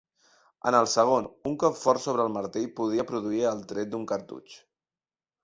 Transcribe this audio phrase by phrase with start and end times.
[0.69, 4.59] En el segon, un cop fort sobre el martell podia produir el tret d'un cartutx.